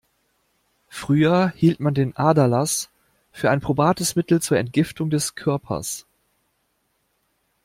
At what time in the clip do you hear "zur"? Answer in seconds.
4.41-4.57